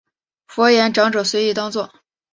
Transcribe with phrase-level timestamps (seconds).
[0.47, 1.93] 佛言长者随意当作。